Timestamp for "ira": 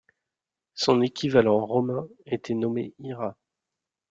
2.97-3.37